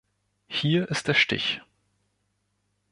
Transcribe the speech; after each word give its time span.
Hier 0.47 0.87
ist 0.89 1.09
der 1.09 1.13
Stich. 1.13 1.61